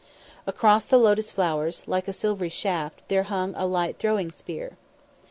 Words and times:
Across 0.47 0.85
the 0.85 0.97
lotus 0.97 1.31
flowers, 1.31 1.87
like 1.87 2.07
a 2.07 2.11
silver 2.11 2.49
shaft, 2.49 3.03
there 3.07 3.21
hung 3.21 3.53
a 3.53 3.67
light 3.67 3.99
throwing 3.99 4.31
spear. 4.31 4.75